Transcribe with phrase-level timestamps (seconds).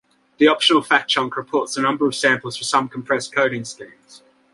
[0.39, 4.23] The optional fact chunk reports the number of samples for some compressed coding schemes.